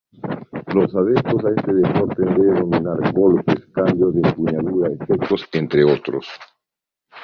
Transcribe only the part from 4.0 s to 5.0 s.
de empuñadura,